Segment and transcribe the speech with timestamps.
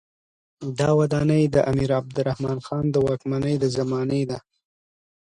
[0.79, 4.37] دا ودانۍ د امیر عبدالرحمن خان د واکمنۍ د زمانې ده.